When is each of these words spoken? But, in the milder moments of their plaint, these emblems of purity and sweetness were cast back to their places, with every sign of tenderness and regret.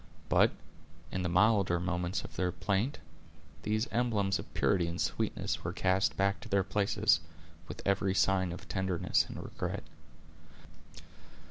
But, 0.29 0.49
in 1.11 1.21
the 1.21 1.29
milder 1.29 1.79
moments 1.79 2.23
of 2.23 2.35
their 2.35 2.51
plaint, 2.51 2.97
these 3.61 3.85
emblems 3.91 4.39
of 4.39 4.51
purity 4.55 4.87
and 4.87 4.99
sweetness 4.99 5.63
were 5.63 5.73
cast 5.73 6.17
back 6.17 6.39
to 6.39 6.49
their 6.49 6.63
places, 6.63 7.19
with 7.67 7.83
every 7.85 8.15
sign 8.15 8.51
of 8.51 8.67
tenderness 8.67 9.27
and 9.29 9.43
regret. 9.43 9.83